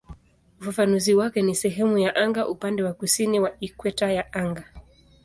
Ufafanuzi 0.61 1.13
wake 1.15 1.41
ni 1.41 1.55
"sehemu 1.55 1.97
ya 1.97 2.15
anga 2.15 2.47
upande 2.47 2.83
wa 2.83 2.93
kusini 2.93 3.39
wa 3.39 3.53
ikweta 3.59 4.11
ya 4.11 4.33
anga". 4.33 4.65